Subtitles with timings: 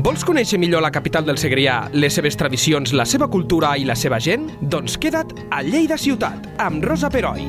[0.00, 3.92] Vols conèixer millor la capital del Segrià, les seves tradicions, la seva cultura i la
[3.98, 4.46] seva gent?
[4.72, 7.44] Doncs queda't a Lleida Ciutat, amb Rosa Peroi.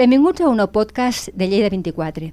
[0.00, 2.32] Benvinguts a un nou podcast de Lleida 24.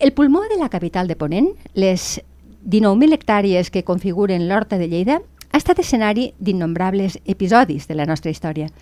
[0.00, 2.18] El pulmó de la capital de Ponent, les
[2.66, 5.20] 19.000 hectàrees que configuren l'Horta de Lleida,
[5.52, 8.72] ha estat escenari d'innombrables episodis de la nostra història.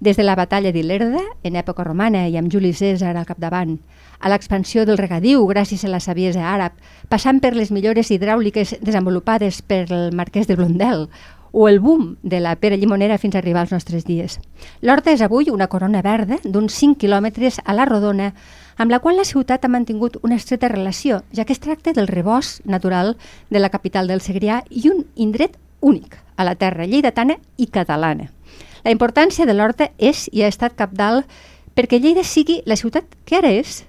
[0.00, 3.80] Des de la batalla d'Ilerda, en època romana i amb Juli César al capdavant,
[4.22, 6.76] a l'expansió del regadiu gràcies a la saviesa àrab,
[7.10, 11.08] passant per les millores hidràuliques desenvolupades per el marquès de Blondel
[11.50, 14.38] o el boom de la pera llimonera fins a arribar als nostres dies.
[14.86, 18.34] L'Horta és avui una corona verda d'uns 5 quilòmetres a la rodona,
[18.76, 22.06] amb la qual la ciutat ha mantingut una estreta relació, ja que es tracta del
[22.06, 23.16] rebost natural
[23.50, 28.37] de la capital del Segrià i un indret únic a la terra lleidatana i catalana.
[28.84, 31.26] La importància de l'Horta és i ha estat capdalt
[31.74, 33.84] perquè Lleida sigui la ciutat que ara és.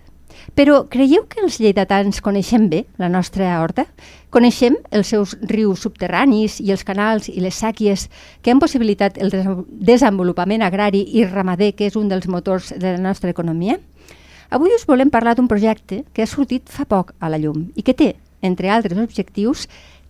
[0.55, 3.85] Però creieu que els lleidatans coneixem bé la nostra horta?
[4.33, 8.07] Coneixem els seus rius subterranis i els canals i les sèquies
[8.41, 9.33] que han possibilitat el
[9.69, 13.77] desenvolupament agrari i ramader, que és un dels motors de la nostra economia?
[14.49, 17.85] Avui us volem parlar d'un projecte que ha sortit fa poc a la llum i
[17.85, 19.67] que té, entre altres objectius,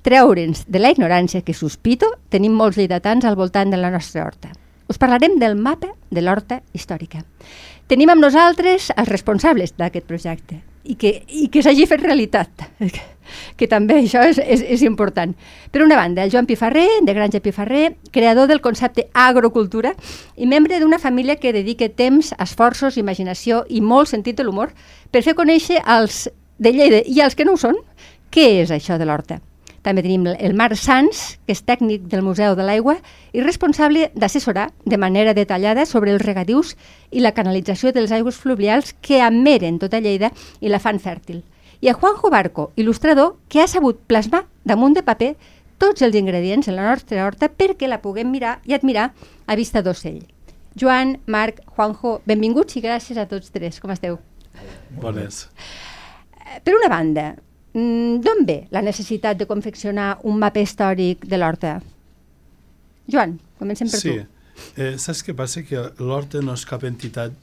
[0.08, 4.54] treure'ns de la ignorància que sospito tenim molts lleidatans al voltant de la nostra horta.
[4.90, 7.22] Us parlarem del mapa de l'horta històrica.
[7.90, 10.60] Tenim amb nosaltres els responsables d'aquest projecte
[10.90, 12.66] i que, i que s'hagi fet realitat,
[13.60, 15.36] que també això és, és, és important.
[15.70, 19.94] Per una banda, el Joan Pifarré, de Granja Pifarré, creador del concepte agrocultura
[20.36, 24.74] i membre d'una família que dedica temps, esforços, imaginació i molt sentit de l'humor
[25.14, 27.78] per fer conèixer als de Lleida i als que no ho són
[28.34, 29.40] què és això de l'horta.
[29.84, 32.98] També tenim el Marc Sans, que és tècnic del Museu de l'Aigua
[33.32, 36.76] i responsable d'assessorar de manera detallada sobre els regadius
[37.12, 41.44] i la canalització dels aigües fluvials que ameren tota Lleida i la fan fèrtil.
[41.80, 45.36] I a Juanjo Barco, il·lustrador, que ha sabut plasmar damunt de paper
[45.80, 49.14] tots els ingredients en la nostra horta perquè la puguem mirar i admirar
[49.48, 50.20] a vista d'ocell.
[50.76, 53.80] Joan, Marc, Juanjo, benvinguts i gràcies a tots tres.
[53.80, 54.20] Com esteu?
[55.00, 55.48] Bones.
[56.64, 57.32] Per una banda,
[58.24, 61.78] D'on ve la necessitat de confeccionar un mapa històric de l'Horta?
[63.10, 64.14] Joan, comencem per sí.
[64.14, 64.28] tu.
[64.76, 65.64] Eh, saps què passa?
[65.66, 67.36] Que l'Horta no és cap entitat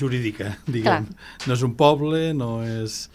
[0.00, 1.08] jurídica, diguem.
[1.08, 1.46] Clar.
[1.46, 3.06] No és un poble, no és...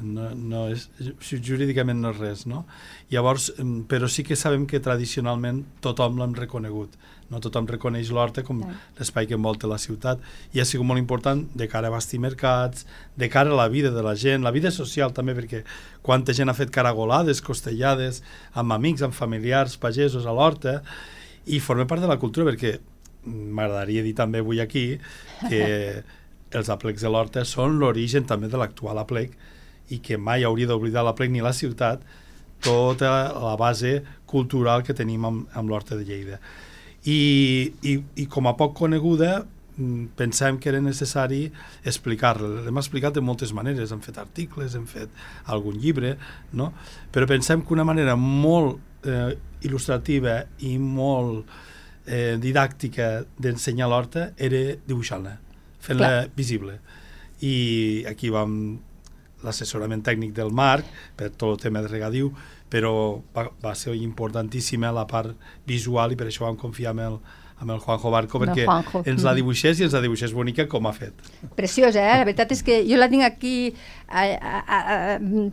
[0.00, 0.84] No, no és,
[1.28, 2.62] jurídicament no és res, no?
[3.10, 3.50] Llavors,
[3.90, 6.94] però sí que sabem que tradicionalment tothom l'hem reconegut
[7.30, 8.76] no tothom reconeix l'horta com sí.
[8.98, 10.22] l'espai que envolta la ciutat
[10.54, 12.86] i ha sigut molt important de cara a bastir mercats,
[13.16, 15.62] de cara a la vida de la gent, la vida social també, perquè
[16.06, 18.22] quanta gent ha fet caragolades, costellades,
[18.52, 20.80] amb amics, amb familiars, pagesos a l'horta,
[21.46, 22.78] i forma part de la cultura perquè
[23.30, 24.84] m'agradaria dir també avui aquí
[25.46, 25.62] que
[26.58, 29.36] els aplecs de l'horta són l'origen també de l'actual aplec
[29.90, 32.02] i que mai hauria d'oblidar l'aplec ni la ciutat
[32.60, 36.40] tota la base cultural que tenim amb, amb l'horta de Lleida
[37.04, 41.46] i, i, i com a poc coneguda mm, pensem que era necessari
[41.84, 42.66] explicar-la.
[42.66, 45.08] L'hem explicat de moltes maneres, hem fet articles, hem fet
[45.46, 46.16] algun llibre,
[46.52, 46.72] no?
[47.12, 49.32] però pensem que una manera molt eh,
[49.64, 51.48] il·lustrativa i molt
[52.06, 55.36] eh, didàctica d'ensenyar l'horta era dibuixant-la,
[55.80, 56.76] fent-la visible.
[57.40, 58.54] I aquí vam
[59.44, 62.32] l'assessorament tècnic del Marc per tot el tema de regadiu,
[62.70, 62.94] però
[63.34, 65.34] va, va ser importantíssima la part
[65.66, 67.16] visual i per això vam confiar en el,
[67.60, 69.02] amb el Juanjo Barco perquè Juanjo.
[69.10, 71.16] ens la dibuixés i ens la dibuixés bonica com ha fet.
[71.58, 72.18] Preciosa, eh?
[72.22, 73.54] La veritat és que jo la tinc aquí
[74.08, 75.00] a, a, a,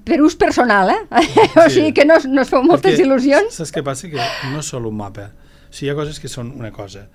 [0.07, 1.01] per ús personal, eh?
[1.59, 1.79] o sí.
[1.79, 3.59] sigui que no, no es feu moltes perquè, il·lusions.
[3.59, 4.11] Saps què passa?
[4.11, 5.31] Que no és sol un mapa.
[5.67, 7.09] O sigui, hi ha coses que són una cosa.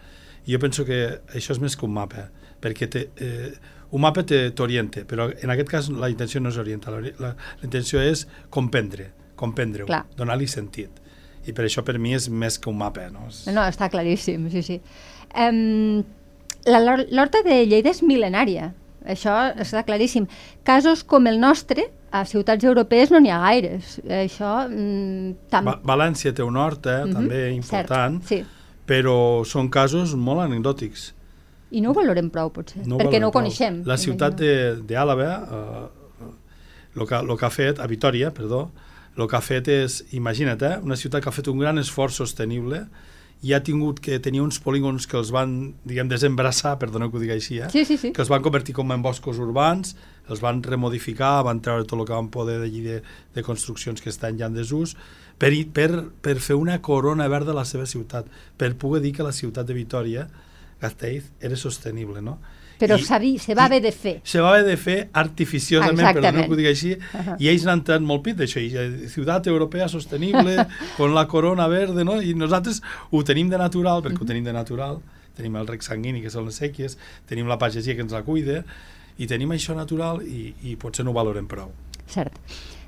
[0.49, 2.27] Jo penso que això és més que un mapa,
[2.63, 3.53] perquè te, eh,
[3.93, 7.69] un mapa t'orienta, però en aquest cas la intenció no és orientar, la, la, la
[7.69, 11.01] intenció és comprendre comprendre-ho, donar-li sentit.
[11.49, 13.09] I per això per mi és més que un mapa.
[13.11, 14.79] No, no està claríssim, sí, sí.
[15.35, 16.03] Um,
[16.63, 18.69] L'horta de Lleida és mil·lenària,
[19.03, 20.29] això està claríssim.
[20.63, 23.97] Casos com el nostre, a ciutats europees no n'hi ha gaires.
[24.07, 24.53] Això...
[24.69, 25.73] Mm, tam...
[25.73, 28.77] Va València té una horta, mm -hmm, també important, cert, sí.
[28.87, 31.11] però són casos molt anecdòtics.
[31.73, 33.81] I no ho valorem prou, potser, no perquè no ho coneixem.
[33.89, 34.41] La ciutat
[34.89, 36.29] d'Àlava, eh,
[36.97, 38.67] el que, lo que ha fet, a Vitoria, perdó,
[39.17, 42.21] el que ha fet és, imagina't, eh, una ciutat que ha fet un gran esforç
[42.21, 42.85] sostenible
[43.43, 47.23] i ha tingut que tenia uns polígons que els van, diguem, desembrassar, perdoneu que ho
[47.23, 47.71] digui així, eh?
[47.75, 48.13] sí, sí, sí.
[48.15, 49.97] que els van convertir com en boscos urbans,
[50.31, 53.01] els van remodificar, van treure tot el que van poder d'allí de,
[53.35, 54.95] de construccions que estan ja en desús,
[55.43, 55.91] per, per,
[56.23, 59.67] per fer una corona verda a la seva ciutat, per poder dir que la ciutat
[59.67, 60.29] de Vitoria,
[60.83, 62.39] Gasteiz, era sostenible, no?
[62.83, 64.17] Però I, se va haver de fer.
[64.27, 67.37] Se va haver de fer artificiosament, perdoneu que ho digui així, uh -huh.
[67.39, 68.59] i ells n'han tret molt pit d'això,
[69.09, 70.67] ciutat europea sostenible,
[70.99, 72.21] con la corona verde, no?
[72.21, 74.23] I nosaltres ho tenim de natural, perquè uh -huh.
[74.23, 74.99] ho tenim de natural,
[75.37, 78.65] tenim el rec sanguini, que són les sèquies, tenim la pagesia que ens la cuida,
[79.19, 81.71] i tenim això natural i, i potser no ho valorem prou.
[82.07, 82.33] Cert.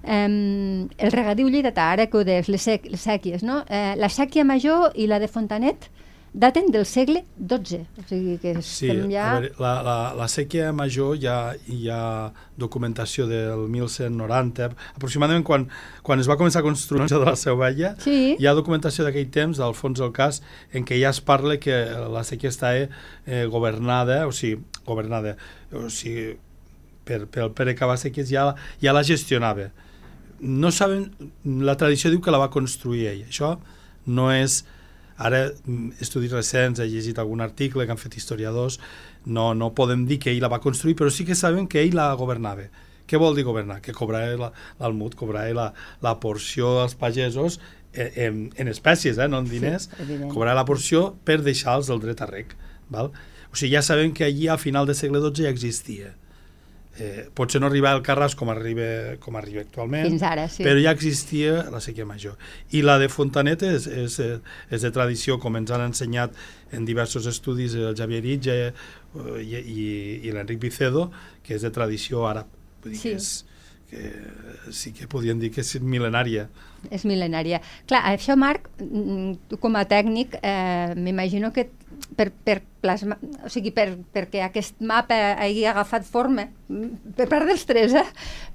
[0.05, 3.63] Um, el regadiu lleidatà, ara que ho deies, les, sec, les sèquies, no?
[3.71, 5.89] Uh, la sèquia major i la de Fontanet
[6.35, 7.87] daten del segle XII.
[7.97, 9.29] O sigui que sí, ja...
[9.31, 11.37] a veure, la, la, la sèquia major hi ha,
[11.71, 12.01] hi ha
[12.59, 15.69] documentació del 1190, aproximadament quan,
[16.03, 18.35] quan es va començar a construir de la Seu Vella, sí.
[18.35, 20.43] hi ha documentació d'aquell temps, del fons del cas,
[20.75, 21.79] en què ja es parla que
[22.11, 22.91] la sèquia està eh,
[23.55, 24.59] governada, o sigui,
[24.91, 25.39] governada,
[25.71, 26.35] o sigui,
[27.07, 28.51] per, per el Pere Cabassequies ja,
[28.83, 29.71] ja la gestionava.
[30.43, 31.13] No saben,
[31.45, 33.27] la tradició diu que la va construir ell.
[33.31, 33.55] Això
[34.11, 34.65] no és
[35.17, 38.81] Ara, mm, estudis recents, he llegit algun article que han fet historiadors,
[39.27, 41.95] no, no podem dir que ell la va construir, però sí que saben que ell
[41.95, 42.67] la governava.
[43.07, 43.81] Què vol dir governar?
[43.85, 44.51] Que cobrava
[44.81, 45.69] l'almut, cobrava la,
[46.03, 47.61] la porció dels pagesos
[47.93, 52.03] eh, en, en espècies, eh, no en diners, sí, cobrava la porció per deixar-los el
[52.03, 52.57] dret a rec.
[52.91, 53.13] Val?
[53.53, 56.15] O sigui, ja sabem que allí a final del segle XII ja existia
[56.99, 60.65] eh, potser no arriba al Carràs com arriba, com arriba actualment, Fins ara, sí.
[60.67, 62.37] però ja existia la sèquia major.
[62.73, 64.19] I la de Fontanet és, és,
[64.71, 66.37] és de tradició, com ens han ensenyat
[66.75, 68.75] en diversos estudis el Javier Itge eh,
[69.43, 69.89] i, i,
[70.29, 71.09] i l'Enric Vicedo,
[71.45, 72.51] que és de tradició àrab.
[72.85, 73.11] Vull dir sí.
[73.11, 73.33] que és,
[73.95, 76.49] que sí que podríem dir que és mil·lenària.
[76.91, 77.61] És mil·lenària.
[77.89, 81.69] Clar, això, Marc, mm, tu com a tècnic, eh, m'imagino que
[82.17, 87.47] per, per plasma, o sigui, per, perquè aquest mapa hagi agafat forma, mm, per part
[87.47, 88.07] dels tres, eh?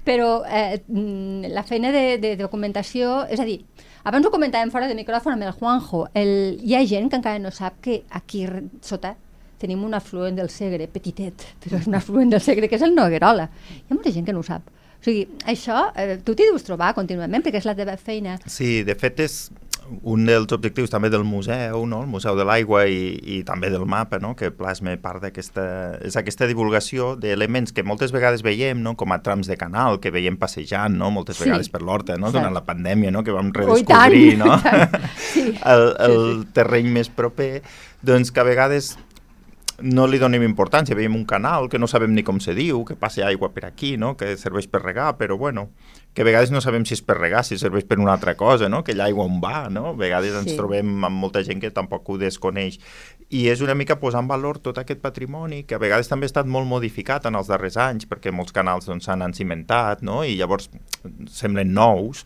[0.04, 3.62] però eh, mm, la feina de, de documentació, és a dir,
[4.04, 7.42] abans ho comentàvem fora de micròfon amb el Juanjo, el, hi ha gent que encara
[7.42, 8.46] no sap que aquí
[8.82, 9.16] sota
[9.60, 12.94] tenim un afluent del Segre, petitet, però és un afluent del Segre, que és el
[12.96, 13.50] Noguerola.
[13.74, 14.70] Hi ha molta gent que no ho sap.
[15.00, 18.36] O sigui, això, eh, tu t'hi deus trobar contínuament, perquè és la teva feina.
[18.44, 19.38] Sí, de fet és
[20.02, 22.02] un dels objectius també del museu, no?
[22.04, 24.34] el Museu de l'Aigua i, i també del mapa, no?
[24.38, 25.64] que plasma part d'aquesta...
[26.06, 28.94] és aquesta divulgació d'elements que moltes vegades veiem, no?
[29.00, 31.10] com a trams de canal, que veiem passejant no?
[31.14, 31.46] moltes sí.
[31.46, 32.32] vegades per l'horta, no?
[32.34, 33.24] durant la pandèmia, no?
[33.26, 34.58] que vam redescobrir oh, no?
[35.32, 35.46] sí.
[35.58, 36.50] el, el sí, sí.
[36.60, 37.52] terreny més proper,
[38.06, 38.94] doncs que a vegades
[39.82, 42.96] no li donem importància, veiem un canal que no sabem ni com se diu, que
[42.98, 44.12] passa aigua per aquí, no?
[44.16, 45.70] que serveix per regar, però bueno,
[46.14, 48.68] que a vegades no sabem si és per regar, si serveix per una altra cosa,
[48.68, 48.82] no?
[48.84, 49.90] que l'aigua on va, no?
[49.92, 50.42] a vegades sí.
[50.42, 52.78] ens trobem amb molta gent que tampoc ho desconeix.
[53.30, 56.32] I és una mica posar en valor tot aquest patrimoni, que a vegades també ha
[56.32, 60.22] estat molt modificat en els darrers anys, perquè molts canals doncs, s'han doncs, encimentat, no?
[60.24, 60.70] i llavors
[61.30, 62.24] semblen nous,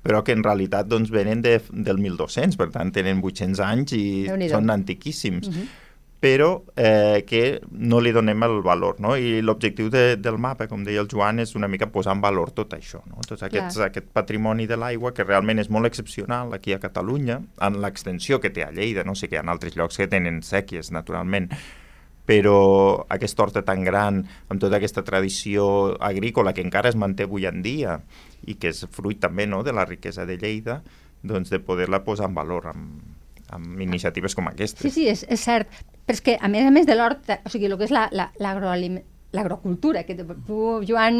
[0.00, 4.04] però que en realitat doncs, venen de, del 1200, per tant tenen 800 anys i
[4.50, 5.46] són antiquíssims.
[5.46, 5.62] Uh mhm.
[5.62, 5.88] -huh
[6.20, 9.14] però eh, que no li donem el valor, no?
[9.16, 12.52] I l'objectiu de, del mapa, com deia el Joan, és una mica posar en valor
[12.52, 13.24] tot això, no?
[13.26, 17.78] Tot aquests, aquest patrimoni de l'aigua, que realment és molt excepcional aquí a Catalunya, en
[17.80, 20.92] l'extensió que té a Lleida, no sé que hi ha altres llocs que tenen sèquies,
[20.92, 21.48] naturalment,
[22.28, 22.58] però
[23.08, 24.20] aquesta horta tan gran,
[24.52, 27.96] amb tota aquesta tradició agrícola que encara es manté avui en dia
[28.44, 30.82] i que és fruit també no, de la riquesa de Lleida,
[31.24, 33.09] doncs de poder-la posar en valor amb,
[33.50, 34.82] amb iniciatives com aquestes.
[34.82, 35.68] Sí, sí, és, és cert.
[36.06, 40.00] Però és que, a més a més de l'hort, o sigui, el que és l'agrocultura,
[40.00, 40.14] la, la, que
[40.48, 40.58] tu,
[40.88, 41.14] Joan,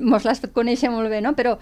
[0.00, 1.34] mos l'has fet conèixer molt bé, no?
[1.38, 1.52] Però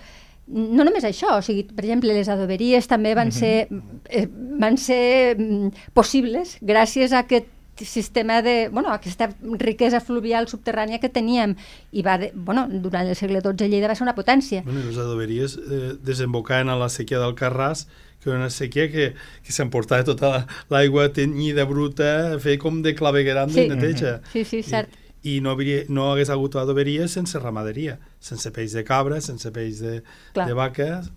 [0.47, 3.41] no només això, o sigui, per exemple, les adoberies també van, mm -hmm.
[3.41, 3.69] ser,
[4.11, 4.29] eh,
[4.61, 7.47] van ser mm, possibles gràcies a aquest
[7.83, 11.57] sistema de, bueno, aquesta riquesa fluvial subterrània que teníem
[11.91, 14.63] i va, de, bueno, durant el segle XII Lleida va ser una potència.
[14.63, 17.89] Bueno, les adoberies eh, desembocaven a la sequia del Carràs
[18.25, 19.13] que era una sequia que,
[19.45, 23.69] que s'emportava tota l'aigua tenyida bruta, fer com de clavegueram sí.
[23.69, 24.15] de neteja.
[24.33, 24.89] Sí, sí, cert.
[25.23, 29.53] I, i no, hauria, no hagués hagut adoberia sense ramaderia, sense peix de cabra, sense
[29.53, 30.01] peix de,
[30.33, 30.49] Clar.
[30.49, 31.13] de vaques...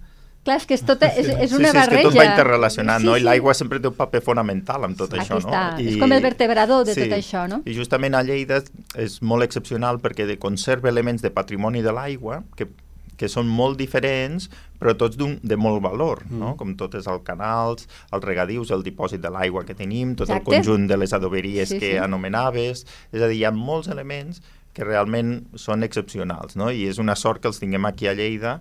[0.48, 1.84] Clar, és que és, tot, és, és una sí, sí, barreja.
[1.84, 3.18] És que tot va interrelacionat, sí, no?
[3.20, 5.64] I l'aigua sempre té un paper fonamental amb tot Aquí això, està.
[5.76, 5.82] no?
[5.84, 5.90] I...
[5.92, 7.04] És com el vertebrador de sí.
[7.04, 7.60] tot això, no?
[7.68, 8.62] I justament a Lleida
[8.96, 12.70] és molt excepcional perquè conserva elements de patrimoni de l'aigua que
[13.17, 16.39] que són molt diferents, però tots de molt valor, mm.
[16.41, 16.53] no?
[16.59, 20.45] com totes els canals, els regadius, el dipòsit de l'aigua que tenim, tot Exacte.
[20.45, 22.01] el conjunt de les adoberies sí, que sí.
[22.01, 24.41] anomenaves, és a dir, hi ha molts elements
[24.77, 26.69] que realment són excepcionals, no?
[26.69, 28.59] i és una sort que els tinguem aquí a Lleida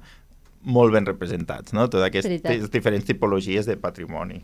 [0.67, 1.87] molt ben representats, no?
[1.87, 4.41] totes aquestes diferents tipologies de patrimoni.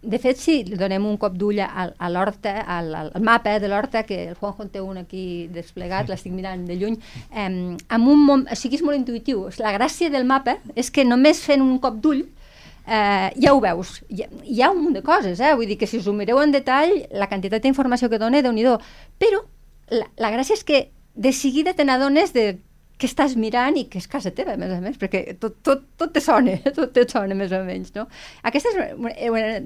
[0.00, 4.06] De fet, si donem un cop d'ull a, a l'horta, al, al mapa de l'horta,
[4.08, 6.96] que el Juanjo té un aquí desplegat, l'estic mirant de lluny,
[7.28, 9.46] eh, amb un, o sigui, és molt intuïtiu.
[9.60, 14.00] La gràcia del mapa és que només fent un cop d'ull eh, ja ho veus.
[14.08, 15.54] Hi ha, hi ha un munt de coses, eh?
[15.54, 18.54] vull dir que si us ho mireu en detall, la quantitat d'informació que dona, déu
[18.56, 18.64] nhi
[19.20, 19.44] Però
[19.90, 22.58] la, la gràcia és que de seguida te n'adones de
[22.96, 25.84] què estàs mirant i que és casa teva, a més a més, perquè tot, tot,
[26.00, 28.06] tot te sona, tot te sona més o menys, no?
[28.48, 29.10] Aquest és un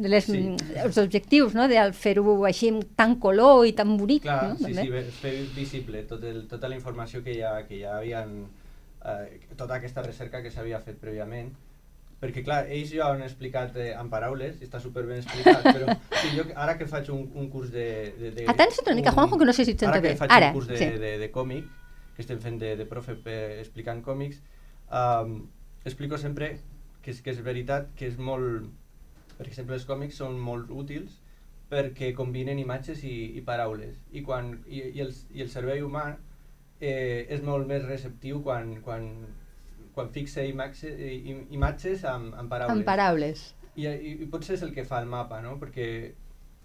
[0.02, 0.42] de les, sí.
[0.82, 4.58] els objectius, no?, de fer-ho així amb tant color i tan bonic, Clar, no?
[4.58, 8.40] sí, sí, fer visible tot el, tota la informació que ja, que ja havien,
[9.04, 11.52] eh, tota aquesta recerca que s'havia fet prèviament,
[12.20, 15.94] perquè clar, ells ja han explicat eh, en paraules, i està super ben explicat, però
[16.20, 17.86] sí, jo ara que faig un, un curs de...
[18.18, 20.16] de, de Atens una mica, Juanjo, que no sé si et sento bé.
[20.16, 20.90] Ara que faig ara, un curs de, sí.
[20.90, 21.70] de, de, de còmic,
[22.20, 24.42] que estem fent de, de profe eh, explicant còmics,
[24.92, 25.40] um,
[25.88, 26.52] explico sempre
[27.00, 28.68] que és, que és veritat que és molt...
[29.38, 31.16] Per exemple, els còmics són molt útils
[31.70, 33.94] perquè combinen imatges i, i paraules.
[34.12, 38.74] I, quan, i, i, el, I el cervell humà eh, és molt més receptiu quan,
[38.84, 39.06] quan,
[39.94, 40.98] quan fixa imatges,
[41.56, 42.74] imatges amb, amb paraules.
[42.74, 43.46] Amb paraules.
[43.78, 45.56] I, i, I potser és el que fa el mapa, no?
[45.62, 45.88] Perquè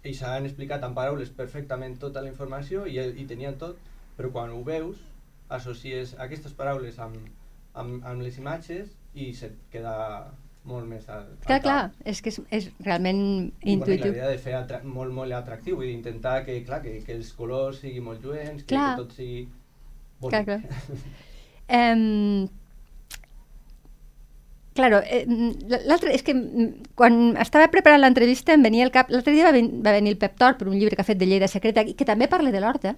[0.06, 3.78] ells han explicat en paraules perfectament tota la informació i, i tenien tot,
[4.18, 5.00] però quan ho veus
[5.48, 7.16] associes aquestes paraules amb,
[7.74, 9.94] amb, amb les imatges i se't queda
[10.66, 14.10] molt més al, al Clar, clar, és que és, és realment I, intuïtiu.
[14.10, 17.30] Bueno, la idea de fer molt, molt atractiu i d'intentar que, clar, que, que els
[17.38, 19.46] colors siguin molt lluents, que, que tot sigui
[20.20, 20.48] bonic.
[20.50, 21.02] Clar, clar.
[21.94, 22.48] um,
[24.76, 25.24] Claro, eh,
[25.88, 26.34] l'altre és que
[27.00, 29.08] quan estava preparant l'entrevista em venia el cap...
[29.08, 31.16] L'altre dia va, ven, va venir el Pep Tor per un llibre que ha fet
[31.16, 32.92] de Lleida Secreta i que també parla de l'horta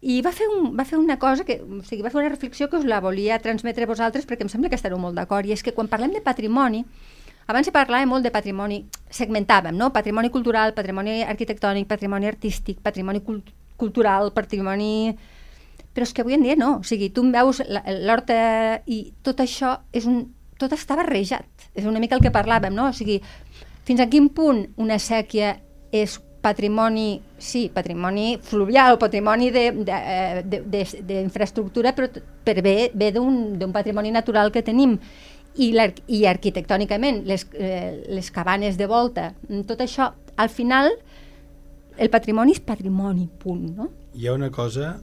[0.00, 2.70] i va fer, un, va fer una cosa que, o sigui, va fer una reflexió
[2.70, 5.52] que us la volia transmetre a vosaltres perquè em sembla que estareu molt d'acord, i
[5.52, 6.86] és que quan parlem de patrimoni,
[7.46, 9.90] abans se parlava molt de patrimoni, segmentàvem, no?
[9.92, 15.16] Patrimoni cultural, patrimoni arquitectònic, patrimoni artístic, patrimoni cult cultural, patrimoni...
[15.90, 18.36] Però és que avui en dia no, o sigui, tu em veus l'horta
[18.86, 20.28] i tot això és un...
[20.60, 22.90] tot està barrejat, és una mica el que parlàvem, no?
[22.92, 23.18] O sigui,
[23.88, 25.56] fins a quin punt una sèquia
[25.90, 32.08] és patrimoni, sí, patrimoni fluvial, patrimoni d'infraestructura, però
[32.44, 34.98] per bé, ve d'un patrimoni natural que tenim
[35.60, 35.68] i,
[36.08, 39.34] i arquitectònicament les, eh, les cabanes de volta,
[39.68, 40.90] tot això, al final
[42.00, 43.90] el patrimoni és patrimoni, punt, no?
[44.12, 44.96] Hi ha una cosa,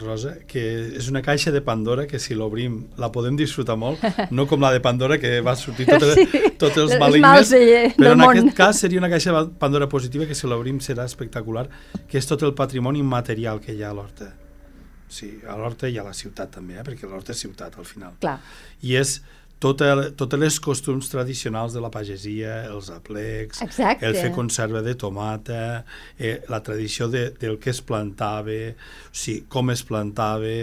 [0.00, 0.62] Rosa, que
[0.98, 4.02] és una caixa de Pandora que si l'obrim la podem disfrutar molt,
[4.34, 6.26] no com la de Pandora que va sortir tot, sí,
[6.58, 7.54] tots els malignes,
[7.94, 8.32] però en món.
[8.32, 11.68] aquest cas seria una caixa de Pandora positiva que si l'obrim serà espectacular,
[12.10, 14.32] que és tot el patrimoni immaterial que hi ha a l'Horta.
[15.08, 16.84] Sí, a l'Horta i a la ciutat també, eh?
[16.84, 18.18] perquè l'Horta és ciutat al final.
[18.20, 18.40] Clar.
[18.82, 19.20] I és
[19.62, 24.06] tota, totes les costums tradicionals de la pagesia, els aplecs, Exacte.
[24.06, 25.84] el fer conserva de tomata,
[26.18, 30.54] eh, la tradició de, del que es plantava, o sigui, com es plantava,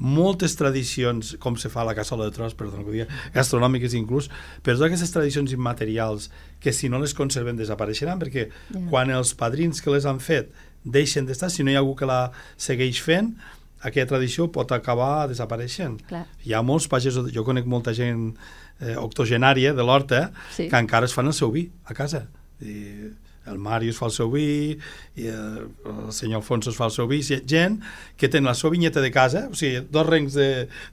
[0.00, 4.30] moltes tradicions, com se fa la cassola de tros, perdó, que dia, gastronòmiques inclús,
[4.64, 6.30] però totes aquestes tradicions immaterials
[6.60, 8.86] que si no les conserven desapareixeran, perquè yeah.
[8.88, 10.50] quan els padrins que les han fet
[10.82, 13.34] deixen d'estar, si no hi ha algú que la segueix fent,
[13.80, 16.00] aquella tradició pot acabar desapareixent.
[16.10, 16.26] Clar.
[16.44, 18.30] Hi ha molts pagesos, jo conec molta gent
[18.80, 20.68] eh, octogenària de l'horta sí.
[20.68, 22.26] que encara es fan el seu vi a casa.
[22.60, 23.10] I
[23.50, 24.76] el Màrius fa el seu vi,
[25.18, 27.80] i el, el senyor Alfonso es fa el seu vi, gent
[28.20, 30.50] que tenen la seva vinyeta de casa, o sigui, dos rencs de,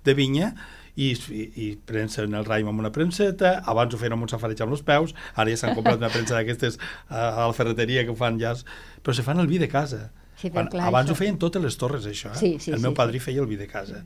[0.07, 0.53] de vinya,
[0.97, 4.63] i, i, i premsen el raïm amb una premseta, abans ho feien amb un safareig
[4.65, 8.15] amb els peus, ara ja s'han comprat una premsa d'aquestes a, a la ferreteria que
[8.15, 8.55] ho fan ja,
[9.03, 10.07] però se fan el vi de casa.
[10.37, 11.15] Sí, Quan, clar, abans això.
[11.15, 12.29] ho feien totes les torres, això.
[12.35, 12.37] Eh?
[12.37, 13.25] Sí, sí, el sí, meu padrí sí.
[13.31, 14.03] feia el vi de casa.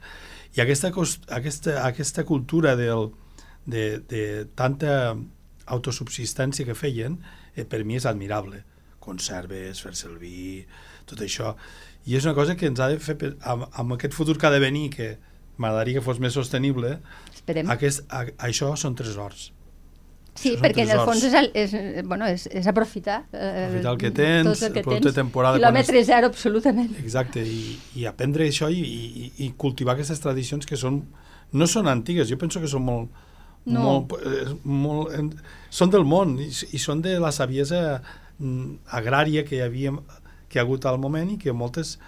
[0.55, 0.91] I aquesta,
[1.35, 3.09] aquesta, aquesta cultura del,
[3.65, 4.23] de, de
[4.55, 5.15] tanta
[5.71, 7.19] autosubsistència que feien,
[7.55, 8.63] eh, per mi és admirable.
[9.01, 10.65] Conserves, fer-se el vi,
[11.09, 11.55] tot això.
[12.07, 14.53] I és una cosa que ens ha de fer, amb, amb aquest futur que ha
[14.53, 15.15] de venir, que
[15.61, 16.99] m'agradaria que fos més sostenible,
[17.33, 17.69] Esperem.
[17.69, 19.51] aquest, a, això són tresors.
[20.35, 21.73] Sí, perquè en el fons és, el, és,
[22.07, 25.03] bueno, és, és aprofitar, eh, Aprofitar el que tens, tot el que tens.
[25.09, 26.93] de temporada, quan Quilòmetre zero, absolutament.
[27.03, 31.01] Exacte, i, i aprendre això i, i, i cultivar aquestes tradicions que són
[31.51, 33.09] no són antigues, jo penso que són molt,
[33.65, 33.81] No.
[33.83, 35.27] molt, eh, molt en,
[35.69, 38.01] són del món i, i són de la saviesa
[38.39, 39.91] mm, agrària que hi havia
[40.49, 41.99] que hi ha hagut al moment i que moltes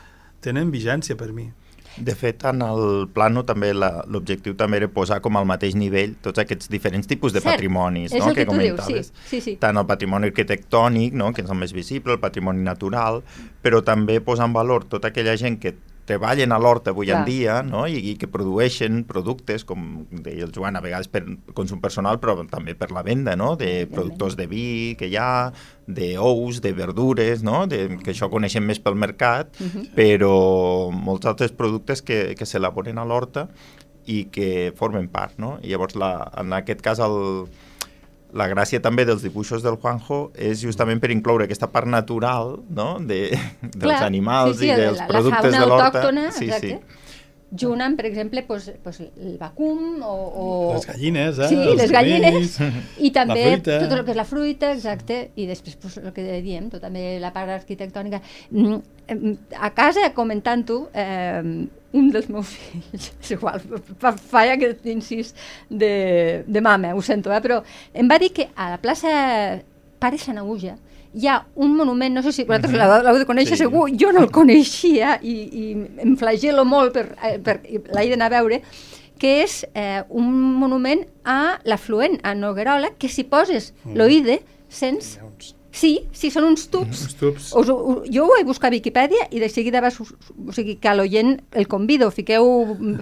[0.41, 1.51] tenen vigència per mi.
[1.97, 6.41] De fet, en el plano també l'objectiu també era posar com al mateix nivell tots
[6.41, 8.29] aquests diferents tipus de Cert, patrimonis no?
[8.29, 9.11] el que tu dius, comentaves.
[9.13, 9.55] sí, sí, sí.
[9.61, 11.31] Tant el patrimoni arquitectònic, no?
[11.33, 13.21] que és el més visible, el patrimoni natural,
[13.61, 17.21] però també posar en valor tota aquella gent que treballen a l'horta avui Clar.
[17.21, 17.85] en dia no?
[17.87, 21.21] I, i que produeixen productes, com deia el Joan, a vegades per
[21.55, 23.53] consum personal, però també per la venda, no?
[23.55, 24.65] de productors de vi
[24.99, 25.51] que hi ha,
[25.87, 27.65] d'ous, de verdures, no?
[27.67, 29.93] de, que això coneixem més pel mercat, Mhm.
[29.95, 33.47] però molts altres productes que, que s'elaboren a l'horta
[34.05, 35.57] i que formen part, no?
[35.63, 37.47] I llavors, la, en aquest cas, el,
[38.33, 42.97] la gràcia també dels dibuixos del Juanjo és justament per incloure aquesta part natural no?
[42.99, 43.21] de,
[43.61, 46.03] dels Clar, animals sí, sí, i dels la, productes la de l'horta.
[46.33, 46.67] Sí, exacte.
[46.67, 46.99] sí.
[47.59, 50.13] Junt amb, per exemple, pues, pues, el vacum o...
[50.13, 50.45] o...
[50.73, 51.49] Les gallines, eh?
[51.51, 52.33] Sí, els les gallines.
[52.57, 52.87] grills.
[52.97, 56.71] I també tot el que és la fruita, exacte, i després pues, el que diem,
[56.73, 58.23] tot també la part arquitectònica.
[58.51, 58.81] Mm,
[59.59, 63.61] A casa, comentant-ho, eh, un dels meus fills, és igual,
[64.01, 65.33] fa, fa aquest incís
[65.69, 67.61] de, de mama, ho sento, eh, però
[67.93, 69.11] em va dir que a la plaça
[69.99, 70.77] Pare Sanaúja
[71.13, 73.63] hi ha un monument, no sé si vosaltres l'heu l'heu de conèixer Sí.
[73.63, 75.63] segur, jo no el coneixia i, i
[76.01, 78.61] em flagelo molt per, eh, per l'he d'anar a veure,
[79.19, 80.29] que és eh, un
[80.59, 84.39] monument a l'afluent, a Noguerola, que si poses l'oïde,
[84.69, 85.17] sents...
[85.73, 86.99] Sí, sí, són uns tubs.
[87.07, 87.47] Uns tubs.
[87.57, 89.89] Us, ho- jo ho he buscat a Viquipèdia i de seguida va...
[89.89, 92.45] O sigui, que a l'oient el convido, fiqueu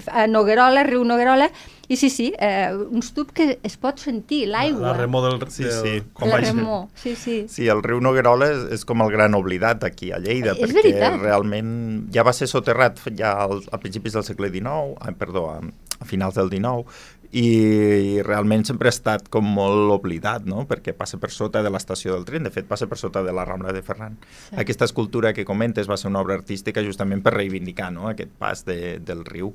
[0.08, 1.50] a Noguerola, riu Noguerola,
[1.92, 4.94] i sí, sí, eh, uns tubs que es pot sentir, l'aigua.
[4.94, 5.44] La remor del...
[5.52, 5.96] Sí, del sí.
[6.16, 7.42] com la remor, sí, sí.
[7.52, 10.80] Sí, el riu Noguerola és, és com el gran oblidat aquí a Lleida, És perquè
[10.80, 11.20] veritat.
[11.20, 11.74] realment
[12.16, 15.60] ja va ser soterrat ja al, a principis del segle XIX, ai, perdó, a,
[16.00, 16.88] a finals del XIX,
[17.32, 20.66] i realment sempre ha estat com molt oblidat, no?
[20.68, 23.46] perquè passa per sota de l'estació del tren, de fet passa per sota de la
[23.48, 24.18] Rambla de Ferran.
[24.50, 24.58] Sí.
[24.60, 28.10] Aquesta escultura que comentes va ser una obra artística justament per reivindicar no?
[28.12, 29.54] aquest pas de, del riu.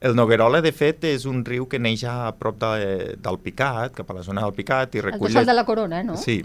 [0.00, 4.10] El Noguerola, de fet, és un riu que neix a prop de, del Picat, cap
[4.12, 5.30] a la zona del Picat, i El recull...
[5.30, 6.18] tossal de la corona, no?
[6.20, 6.42] Sí.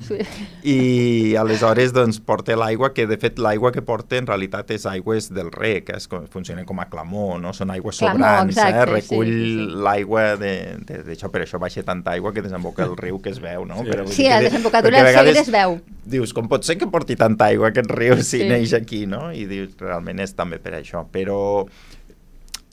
[0.63, 5.27] I aleshores doncs, porta l'aigua, que de fet l'aigua que porta en realitat és aigües
[5.35, 7.51] del rec, que és com, funcionen com a clamor, no?
[7.57, 8.85] són aigües Clamor, sobrants, exacte, eh?
[8.85, 9.67] sí, recull sí, sí.
[9.87, 10.53] l'aigua de,
[10.87, 13.81] de, d'això, per això baixa tanta aigua que desemboca el riu que es veu, no?
[13.83, 13.89] Sí.
[13.91, 15.79] Però vull Sí, dir a la desembocadura del Segre es veu.
[16.11, 18.47] Dius, com pot ser que porti tanta aigua aquest riu si Sí.
[18.49, 19.27] neix aquí, no?
[19.35, 21.67] I dius, realment és també per això, però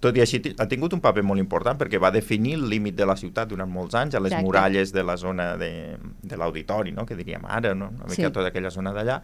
[0.00, 3.06] tot i així ha tingut un paper molt important perquè va definir el límit de
[3.08, 4.46] la ciutat durant molts anys, a les Exacte.
[4.46, 5.70] muralles de la zona de,
[6.22, 7.06] de l'auditori, no?
[7.06, 7.90] que diríem ara, no?
[7.96, 8.32] una mica Sí.
[8.32, 9.20] tota aquella zona d'allà,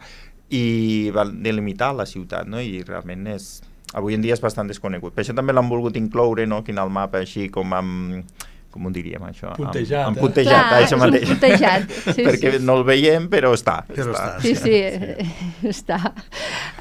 [0.49, 2.59] i va delimitar la ciutat, no?
[2.61, 3.61] i realment és,
[3.93, 5.15] avui en dia és bastant desconegut.
[5.15, 6.57] Per això també l'han volgut incloure no?
[6.63, 8.35] aquí en el mapa, així com amb
[8.75, 9.53] com ho diríem això?
[9.55, 10.21] Puntejat, amb, amb eh?
[10.25, 11.29] puntejat, Clar, això mateix.
[11.29, 12.63] puntejat, sí, perquè sí.
[12.67, 13.77] no el veiem, però està.
[13.87, 14.33] Però està.
[14.43, 14.73] Sí, sí,
[15.71, 15.99] està.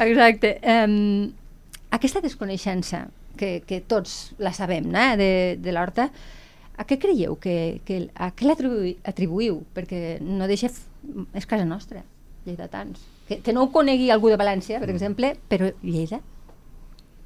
[0.03, 0.57] Exacte.
[0.67, 1.29] Um,
[1.95, 3.05] aquesta desconeixença,
[3.39, 5.05] que, que tots la sabem, no?
[5.21, 6.09] de, de l'horta,
[6.75, 8.97] a què creieu que, que a què l'atribuïu?
[9.07, 9.63] atribuïu?
[9.77, 10.73] Perquè no deixa...
[11.37, 12.03] És casa nostra,
[12.47, 13.03] lleidatans.
[13.29, 16.21] Que, que no ho conegui algú de València, per exemple, però Lleida.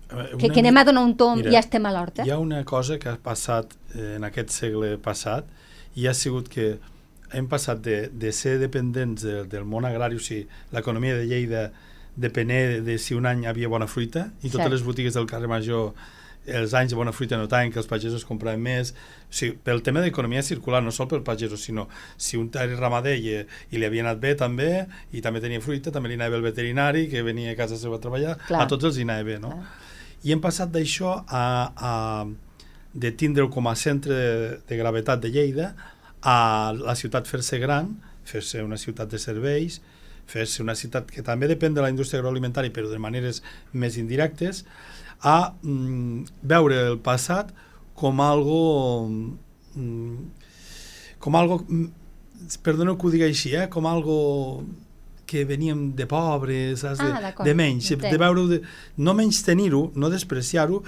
[0.09, 2.25] Que, que anem a donar un tom i ja estem a l'horta.
[2.25, 5.49] Hi ha una cosa que ha passat eh, en aquest segle passat
[6.01, 6.79] i ha sigut que
[7.37, 11.67] hem passat de, de ser dependents de, del món agrari, o sigui, l'economia de Lleida
[12.19, 12.31] de,
[12.83, 14.75] de si un any havia bona fruita i totes Cert.
[14.75, 15.93] les botigues del carrer Major
[16.49, 18.93] els anys de bona fruita no tant, que els pagesos compraven més,
[19.29, 23.17] o sigui, pel tema d'economia circular, no sol pel pagesos, sinó si un era ramader
[23.21, 23.35] i,
[23.71, 27.07] i li havia anat bé també, i també tenia fruita, també li anava el veterinari,
[27.13, 28.65] que venia a casa seva a treballar, Clar.
[28.65, 29.53] a tots els hi anava bé, no?
[29.53, 29.95] Clar.
[30.25, 31.45] I hem passat d'això a,
[31.77, 31.93] a
[32.99, 35.73] de tindre-ho com a centre de, de gravetat de Lleida
[36.25, 37.93] a la ciutat fer-se gran,
[38.27, 39.79] fer-se una ciutat de serveis,
[40.29, 44.65] fer-se una ciutat que també depèn de la indústria agroalimentària però de maneres més indirectes,
[45.25, 47.51] a mm, veure el passat
[47.99, 48.61] com algo
[49.75, 50.29] mm,
[51.19, 51.89] com algo mm,
[52.63, 53.67] perdoneu que ho digui així, eh?
[53.73, 54.19] com algo
[55.29, 57.03] que veníem de pobres, saps?
[57.05, 58.11] Ah, de, de menys, entenc.
[58.15, 58.59] de veure de,
[59.05, 60.79] no menys tenir-ho, no despreciar-ho,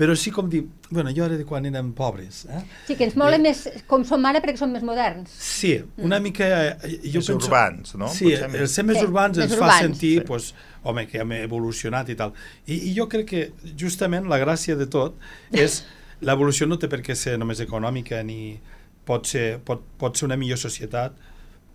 [0.00, 2.46] però sí com dir, bueno, jo era de quan érem pobres.
[2.48, 2.62] Eh?
[2.88, 5.28] Sí, que ens mola Eh, més com som ara perquè som més moderns.
[5.36, 6.48] Sí, una mica...
[6.80, 8.08] eh, Jo Més penso, urbans, no?
[8.08, 9.74] Sí, Potser el ser més Sí, urbans més ens urbans.
[9.76, 10.26] fa sentir, Sí.
[10.26, 12.32] pues, home, que hem evolucionat i tal.
[12.66, 13.44] I, I jo crec que
[13.76, 15.20] justament la gràcia de tot
[15.52, 15.82] és
[16.24, 18.56] l'evolució no té per què ser només econòmica ni
[19.04, 21.12] pot ser, pot, pot ser una millor societat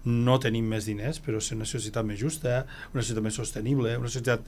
[0.05, 2.63] no tenim més diners, però ser una societat més justa,
[2.93, 4.45] una societat més sostenible, una societat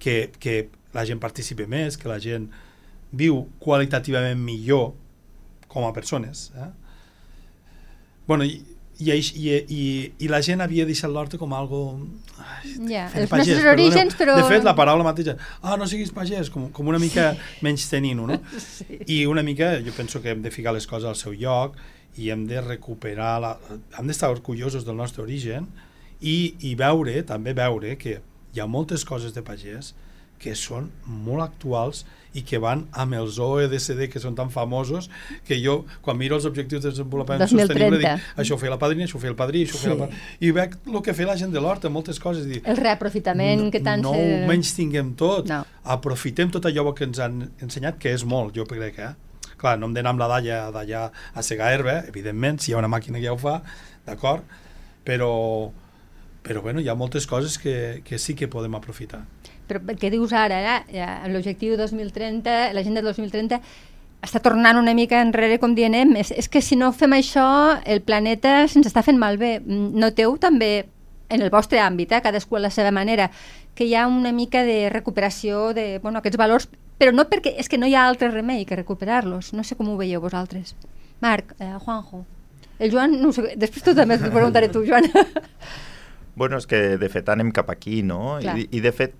[0.00, 0.56] que, que
[0.94, 2.48] la gent participi més, que la gent
[3.10, 4.92] viu qualitativament millor
[5.70, 6.50] com a persones.
[6.54, 6.70] Eh?
[8.26, 8.60] Bueno, i,
[9.00, 9.84] i, i, i,
[10.26, 11.82] i la gent havia deixat l'horta com algo...
[12.38, 14.36] Ai, fer els pagès, nostres orígens, però...
[14.38, 17.32] De fet, la paraula mateixa, ah, no siguis pagès, com, com una mica
[17.66, 18.40] menys tenint-ho, no?
[18.70, 19.00] Sí.
[19.10, 21.78] I una mica, jo penso que hem de ficar les coses al seu lloc
[22.18, 23.54] i hem de recuperar, la,
[23.98, 25.68] hem d'estar orgullosos del nostre origen
[26.20, 28.20] i, i veure, també veure que
[28.54, 29.94] hi ha moltes coses de pagès
[30.40, 35.10] que són molt actuals i que van amb els OECD que són tan famosos
[35.44, 37.66] que jo, quan miro els objectius de desenvolupament 2030.
[37.66, 39.96] sostenible, dic, això ho feia la padrina, això ho feia el padrí, això feia Sí.
[39.96, 42.78] el padrí, i veig el que feia la gent de l'horta, moltes coses, dic, El
[42.78, 45.64] reaprofitament que tant no ho menys tinguem tot No.
[45.84, 49.12] aprofitem tot allò que ens han ensenyat que és molt, jo crec eh?
[49.60, 52.80] Clar, no hem d'anar amb la dalla d'allà a segar herba, evidentment, si hi ha
[52.80, 53.58] una màquina que ja ho fa,
[54.06, 54.46] d'acord,
[55.04, 55.32] però,
[56.46, 59.20] però bueno, hi ha moltes coses que, que sí que podem aprofitar.
[59.68, 60.58] Però què dius ara?
[60.88, 61.06] Eh?
[61.30, 63.60] L'objectiu 2030, l'agenda 2030,
[64.24, 66.06] està tornant una mica enrere, com dient, eh?
[66.20, 67.46] és, és que si no fem això,
[67.84, 69.58] el planeta se'ns està fent malbé.
[69.64, 70.88] Noteu també,
[71.30, 72.22] en el vostre àmbit, eh?
[72.24, 73.30] cadascú a la seva manera,
[73.74, 76.68] que hi ha una mica de recuperació de bueno, aquests valors,
[77.00, 79.54] però no perquè és que no hi ha altre remei que recuperar-los.
[79.56, 80.76] No sé com ho veieu vosaltres.
[81.24, 82.26] Marc, eh, Juanjo.
[82.80, 85.08] El Joan, no sé, després tu també t'ho preguntaré tu, Joan.
[86.40, 88.38] Bueno, és que de fet anem cap aquí, no?
[88.40, 89.16] I, I de fet,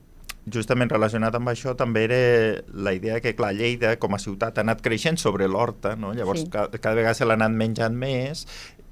[0.49, 2.21] justament relacionat amb això també era
[2.73, 6.15] la idea que, clar, Lleida com a ciutat ha anat creixent sobre l'horta, no?
[6.17, 6.49] Llavors sí.
[6.55, 8.47] cada, cada vegada se l'ha anat menjant més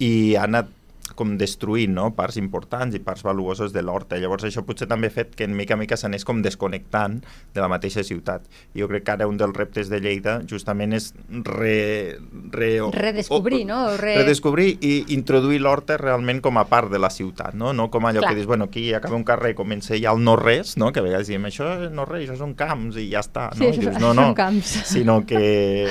[0.05, 0.69] i ha anat
[1.17, 2.11] com destruint no?
[2.17, 4.19] parts importants i parts valuoses de l'horta.
[4.21, 7.21] Llavors això potser també ha fet que en mica a mica s'anés com desconnectant
[7.55, 8.45] de la mateixa ciutat.
[8.77, 12.19] Jo crec que ara un dels reptes de Lleida justament és re,
[12.53, 13.81] re, redescobrir, o, no?
[13.97, 14.17] Re...
[14.23, 17.73] Redescobrir i introduir l'horta realment com a part de la ciutat, no?
[17.73, 18.33] No com allò Clar.
[18.33, 20.93] que dius, bueno, aquí acaba un carrer, comença ja el no-res, no?
[20.93, 23.65] Que a vegades diem, això no res, això són camps i ja està, no?
[23.65, 24.79] Sí, I dius, no, no, camps.
[24.89, 25.89] sinó que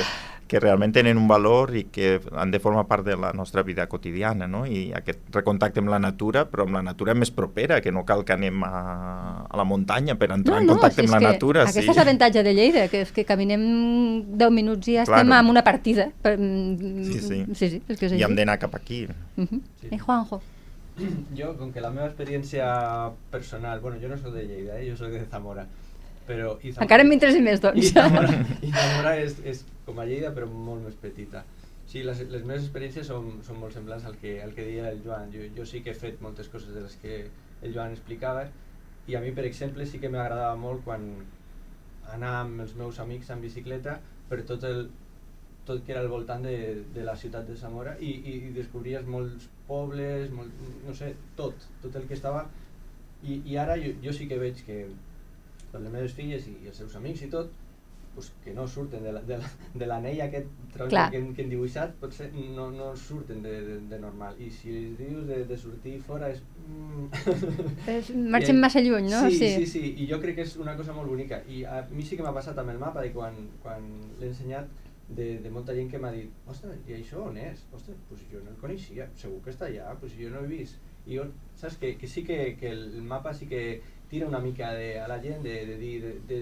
[0.47, 3.87] que realment tenen un valor i que han de formar part de la nostra vida
[3.91, 4.65] quotidiana, no?
[4.65, 8.23] I aquest recontacte amb la natura, però amb la natura més propera, que no cal
[8.25, 8.73] que anem a,
[9.43, 11.65] a la muntanya per entrar no, en contacte no, amb la natura.
[11.67, 11.87] Aquest sí.
[11.91, 13.63] és l'avantatge de Lleida, que és que caminem
[14.39, 15.25] 10 minuts i ja claro.
[15.25, 16.09] estem en una partida.
[16.23, 17.41] Sí, sí.
[17.53, 19.05] sí, sí és que és I hem d'anar cap aquí.
[19.35, 19.61] Uh -huh.
[19.81, 19.89] sí.
[19.91, 20.41] I Juanjo?
[21.37, 24.89] Jo, com que la meva experiència personal, bueno, jo no soc de Lleida, eh?
[24.89, 25.67] jo soc de Zamora,
[26.27, 26.57] però...
[26.61, 27.81] I Zamora, Encara m'interessa més, doncs.
[27.81, 28.35] I Zamora,
[28.67, 31.45] i Zamora és, és com a Lleida, però molt més petita.
[31.87, 34.99] Sí, les, les meves experiències són, són molt semblants al que, al que deia el
[35.05, 35.31] Joan.
[35.31, 37.21] Jo, jo sí que he fet moltes coses de les que
[37.63, 38.45] el Joan explicava
[39.07, 41.07] i a mi, per exemple, sí que m'agradava molt quan
[42.11, 44.89] anar amb els meus amics en bicicleta per tot el,
[45.67, 49.07] tot que era al voltant de, de la ciutat de Zamora i, i, i descobries
[49.07, 52.45] molts pobles, molt, no sé, tot, tot el que estava
[53.23, 54.81] i, i ara jo, jo sí que veig que
[55.83, 57.53] les meves filles i, i els seus amics i tot
[58.17, 61.51] pues, que no surten de l'anell la, de la, de aquest tros que, que hem
[61.51, 64.39] dibuixat, potser no, no surten de, de, de normal.
[64.41, 66.41] I si els dius de, de sortir fora és...
[66.65, 67.05] Mm.
[67.93, 69.21] és marxem massa lluny, no?
[69.27, 71.43] Sí, sí, sí, sí, i jo crec que és una cosa molt bonica.
[71.45, 73.85] I a mi sí que m'ha passat amb el mapa, de quan, quan
[74.17, 74.73] l'he ensenyat,
[75.07, 77.61] de, de molta gent que m'ha dit ostres, i això on és?
[77.69, 80.81] Ostres, pues jo no el coneixia, segur que està allà, pues jo no he vist.
[81.07, 83.61] I jo, saps, que, que sí que, que el mapa sí que
[84.09, 86.39] tira una mica de, a la gent de, de dir, de, de,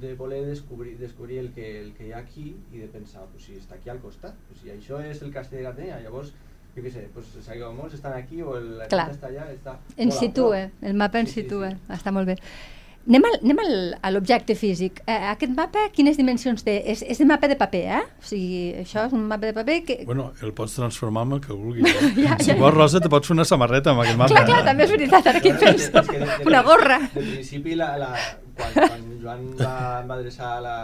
[0.00, 3.46] de voler descobrir, descobrir el, que, el que hi ha aquí i de pensar, pues,
[3.48, 6.34] si està aquí al costat, pues, si això és el castell de Gatella, llavors
[6.76, 7.30] jo què sé, pues,
[7.72, 9.08] molts estan aquí o el, la Clar.
[9.14, 9.78] està allà, està...
[9.96, 11.92] En situa, el mapa en sí, situa, sí, sí.
[11.96, 12.36] està molt bé.
[13.06, 14.98] Anem, al, anem al, a l'objecte físic.
[15.06, 16.80] Eh, aquest mapa, quines dimensions té?
[16.90, 18.00] És, és de mapa de paper, eh?
[18.18, 19.96] O sigui, això és un mapa de paper que...
[20.08, 21.86] Bueno, el pots transformar en el que vulguis.
[21.86, 22.10] Eh?
[22.24, 24.34] ja, ja, si vols, Rosa, te pots fer una samarreta amb aquest mapa.
[24.34, 26.02] Clar, clar, també és veritat, ara que hi penso.
[26.50, 26.98] una gorra.
[27.14, 28.10] De principi, la, la,
[28.58, 29.76] quan, quan Joan va,
[30.10, 30.76] va adreçar la,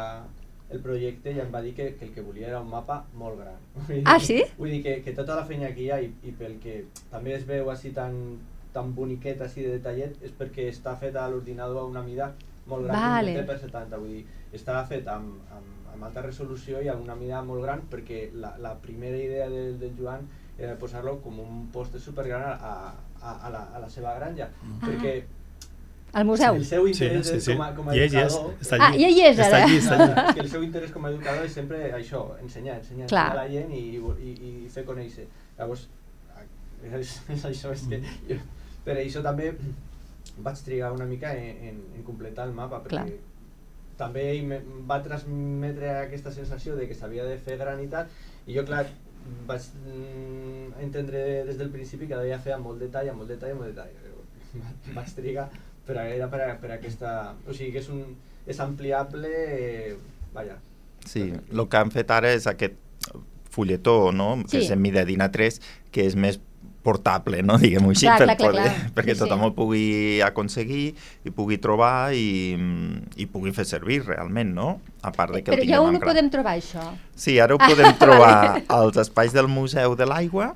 [0.72, 3.42] el projecte ja em va dir que, que el que volia era un mapa molt
[3.42, 3.58] gran.
[4.06, 4.38] Ah, sí?
[4.62, 7.35] Vull dir que, que tota la feina que hi ha i, i pel que també
[7.37, 8.14] es veu així tan,
[8.72, 12.32] tan boniquet així de detallet és perquè està fet a l'ordinador a una mida
[12.66, 13.42] molt gran, vale.
[13.46, 14.22] per 70, vull dir,
[14.54, 18.54] està fet amb, amb, amb alta resolució i amb una mida molt gran perquè la,
[18.62, 22.72] la primera idea del, del Joan era posar-lo com un poste supergran a,
[23.20, 24.82] a, a, la, a la seva granja, uh -huh.
[24.87, 25.22] perquè
[26.12, 26.54] al museu.
[26.54, 27.52] El seu interès sí, sí, sí.
[27.52, 28.52] com a, com a I educador...
[28.61, 28.85] És, està allí.
[28.85, 29.46] Ah, i ell és ara.
[29.46, 30.35] Està allí, està allí.
[30.35, 33.46] que el seu interès com a educador és sempre això, ensenyar, ensenyar, ensenyar a la
[33.48, 35.24] gent i, i, i fer conèixer.
[35.58, 35.87] Llavors,
[37.00, 38.37] és, és això, és que jo,
[38.86, 39.52] per això també
[40.42, 43.22] vaig trigar una mica en, en, en completar el mapa, perquè Clar.
[44.00, 48.10] també ell me, va transmetre aquesta sensació de que s'havia de fer gran i tal,
[48.46, 48.86] i jo, clar,
[49.46, 53.54] vaig mm, entendre des del principi que devia fer amb molt detall, amb molt detall,
[53.54, 53.98] amb molt detall.
[54.96, 55.48] vaig trigar,
[55.86, 57.12] però era per, a, per a aquesta...
[57.46, 58.16] O sigui, que és, un,
[58.46, 59.96] és ampliable, eh,
[60.34, 60.58] vaja.
[61.06, 62.78] Sí, el que han fet ara és aquest
[63.52, 64.34] fulletó, no?
[64.42, 64.50] Sí.
[64.52, 65.58] que és en mida d'INA 3,
[65.92, 66.38] que és més
[66.82, 67.58] portable, no?
[67.62, 68.92] diguem-ho així, clar, per clar, clar, poder, clar.
[68.96, 69.46] perquè sí, tothom sí.
[69.46, 69.86] ho pugui
[70.26, 70.84] aconseguir
[71.24, 72.56] i pugui trobar i,
[73.16, 74.74] i pugui fer servir realment, no?
[75.02, 76.92] A part de que Però ja ho podem trobar, això?
[77.18, 80.52] Sí, ara ho podem trobar als espais del Museu de l'Aigua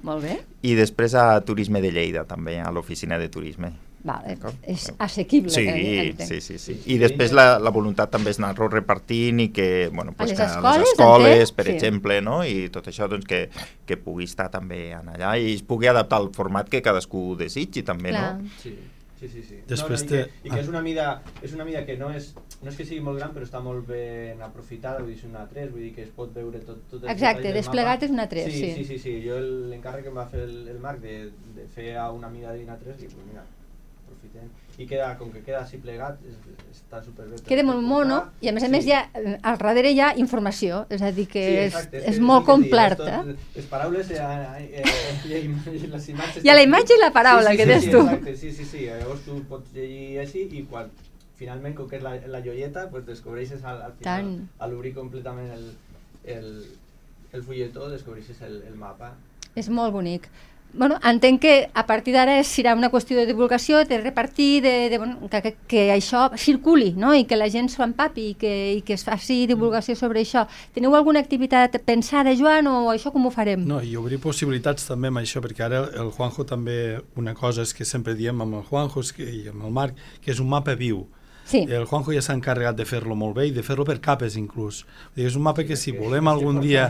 [0.67, 3.75] i després a Turisme de Lleida, també, a l'oficina de turisme.
[4.07, 4.37] Vale.
[4.63, 5.51] És assequible.
[5.51, 6.77] Sí, eh, sí, sí, sí.
[6.95, 10.47] I després la, la voluntat també és anar-lo repartint i que, bueno, pues les que
[10.47, 11.75] escoles, les escoles, per sí.
[11.75, 12.43] exemple, no?
[12.47, 13.49] i tot això doncs, que,
[13.87, 17.83] que pugui estar també en allà i es pugui adaptar al format que cadascú desitgi
[17.87, 18.37] també, Clar.
[18.39, 18.61] no?
[18.63, 18.77] Sí.
[19.17, 19.57] Sí, sí, sí.
[19.65, 20.61] Després no, no, i, que, I que ah.
[20.61, 21.07] és una mida,
[21.41, 22.29] és una mida que no és,
[22.61, 25.47] no és que sigui molt gran, però està molt ben aprofitada, vull dir, és una
[25.49, 28.11] 3, vull dir que es pot veure tot, tot els Exacte, desplegat mapa.
[28.11, 28.61] és una 3, sí.
[28.61, 28.73] sí.
[28.77, 31.17] Sí, sí, sí, jo el- l'encàrrec que em va fer el, el Marc de,
[31.57, 33.47] de fer a una mida d'una 3, dic, pues mira,
[34.27, 34.51] aprofitem.
[34.79, 36.35] I queda, com que queda així plegat, és,
[36.77, 37.37] està superbé.
[37.39, 38.91] per- Queda molt mono i a més a més Sí.
[38.91, 41.97] hi ha, eh, al darrere hi ha informació, és a dir que Sí, és, exacte,
[41.99, 43.21] és, que molt completa.
[43.21, 46.45] és tot- Les paraules eh, eh, eh, i, i les imatges...
[46.45, 48.01] Hi ha la imatge i la paraula, sí, sí, que sí, dius sí, tu.
[48.03, 48.79] Exacte, sí, sí, sí.
[48.87, 50.91] Llavors tu pots llegir així i quan
[51.37, 54.49] finalment, com que és la, la joieta, pues descobreixes al, al final, Tant.
[54.59, 55.73] a l'obrir completament el,
[56.25, 56.67] el,
[57.33, 59.15] el fulletó, descobreixes el, el mapa.
[59.55, 60.29] És molt bonic.
[60.73, 64.99] Bueno, entenc que a partir d'ara serà una qüestió de divulgació, de repartir, de, de,
[64.99, 67.15] bueno, que, que, que això circuli no?
[67.17, 70.45] i que la gent s'ho empapi i que, i que es faci divulgació sobre això.
[70.77, 73.65] Teniu alguna activitat pensada, Joan, o això com ho farem?
[73.65, 77.73] No, i obrir possibilitats també amb això, perquè ara el Juanjo també, una cosa és
[77.73, 81.07] que sempre diem amb el Juanjo i amb el Marc, que és un mapa viu.
[81.47, 84.35] Sí, El Juanjo ja s'ha encarregat de fer-lo molt bé i de fer-lo per capes
[84.37, 84.81] inclús.
[85.15, 86.89] Vull dir, és un mapa que si volem algun dia...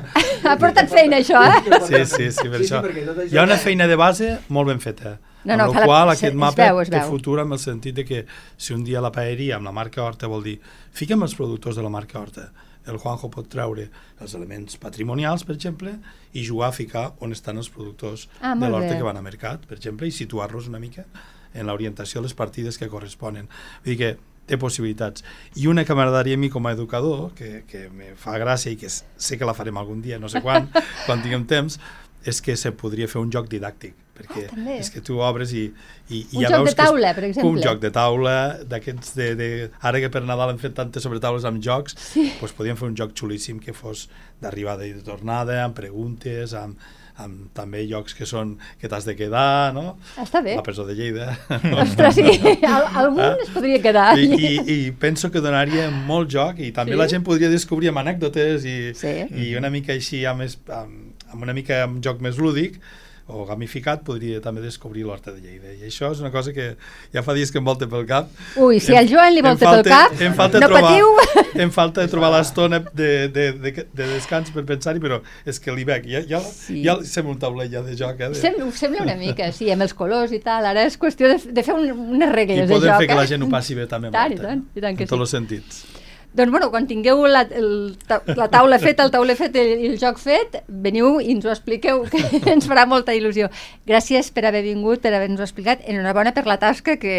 [0.49, 1.81] ha portat feina això, eh?
[1.85, 2.81] Sí, sí, sí, per Sí, sí, això.
[2.81, 5.19] això- Hi ha una feina de base molt ben feta.
[5.45, 7.11] No, no, amb la la- qual se- aquest es mapa veu, es té veu.
[7.11, 8.25] futur amb el sentit de que
[8.57, 10.57] si un dia la paeria amb la marca Horta vol dir
[10.91, 12.49] fiquem els productors de la marca Horta
[12.87, 13.89] el Juanjo pot treure
[14.23, 15.93] els elements patrimonials, per exemple,
[16.33, 19.67] i jugar a ficar on estan els productors Ah, de l'horta que van a mercat,
[19.67, 21.05] per exemple, i situar-los una mica
[21.53, 23.49] en l'orientació de les partides que corresponen.
[23.85, 24.17] Vull dir que
[24.47, 25.25] té possibilitats.
[25.59, 28.77] I una que m'agradaria a mi com a educador, que, que me fa gràcia i
[28.81, 30.69] que sé que la farem algun dia, no sé quan,
[31.07, 31.81] quan tinguem temps,
[32.27, 34.79] és que se podria fer un joc didàctic, perquè Ah, també.
[34.83, 35.67] és que tu obres i,
[36.09, 37.51] i, i Un ja joc veus de que és taula, per exemple.
[37.53, 38.35] Un joc de taula,
[38.67, 39.49] d'aquests de, de...
[39.87, 42.25] Ara que per Nadal hem fet tantes sobretaules amb jocs, Sí.
[42.41, 44.09] doncs podíem fer un joc xulíssim que fos
[44.43, 46.79] d'arribada i de tornada, amb preguntes, amb,
[47.19, 49.97] amb també llocs que són que t'has de quedar, no?
[50.21, 50.57] Està bé.
[50.59, 51.31] La presó de Lleida.
[51.83, 52.25] Ostres, sí,
[52.75, 53.37] Al, algun Ah.
[53.43, 54.19] es podria quedar.
[54.19, 56.99] I, i, I penso que donaria molt joc i també Sí?
[57.01, 59.15] la gent podria descobrir amb anècdotes i, Sí.
[59.33, 62.77] i una mica així amb, amb, amb una mica amb joc més lúdic
[63.29, 66.77] o gamificat podria també descobrir l'Horta de Lleida i això és una cosa que
[67.13, 68.29] ja fa dies que em volta pel cap
[68.63, 71.09] Ui, si al Joan li volta pel falta- cap, em falta no trobar, patiu.
[71.67, 75.85] em falta trobar l'estona de, de, de, de descans per pensar-hi però és que l'hi
[75.89, 76.83] veig ja, ja, Sí.
[76.87, 79.95] ja sembla un tauler ja de joc eh, de, Sembla, una mica, sí, amb els
[79.97, 80.65] colors i tal.
[80.71, 82.99] Ara és qüestió de, de fer un, unes i regles de joc.
[83.03, 83.31] fer que la eh?
[83.35, 85.25] gent ho passi bé també amb Tant, i tant, i tant que en tots sí.
[85.27, 85.85] els sentits
[86.37, 87.97] Doncs bueno, quan tingueu la, el,
[88.37, 92.03] la taula feta, el tauler fet i el joc fet, veniu i ens ho expliqueu,
[92.13, 92.21] que
[92.55, 93.49] ens farà molta il·lusió.
[93.89, 95.87] Gràcies per haver vingut, per haver-nos explicat.
[95.89, 97.17] Enhorabona per la tasca, que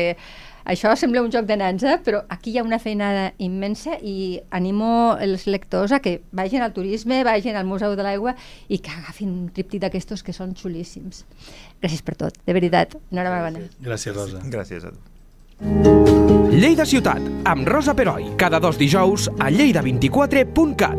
[0.68, 1.98] això sembla un joc de nens, eh?
[2.04, 4.92] però aquí hi ha una feina immensa i animo
[5.24, 8.36] els lectors a que vagin al turisme, vagin al Museu de l'Aigua
[8.68, 11.24] i que agafin un tríptic d'aquestos que són xulíssims.
[11.82, 13.00] Gràcies per tot, de veritat.
[13.10, 13.64] Enhorabona.
[13.80, 15.17] gràcies Rosa Gràcies a tu.
[15.60, 20.98] Lleida Ciutat, amb Rosa Peroi, cada dos dijous a lleida24.cat.